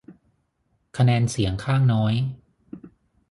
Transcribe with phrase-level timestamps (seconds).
[0.97, 2.13] คะแนนเสียงข้างน้อย